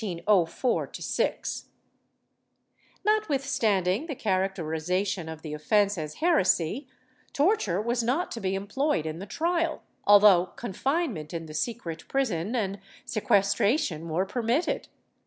[0.01, 1.63] ^
[3.05, 6.87] Notwithstanding tlie characterization of the offence as heresy,
[7.33, 12.55] torture was not to be employed in the trial, although confinement in the secret prison
[12.55, 14.87] and sequestration were permitted.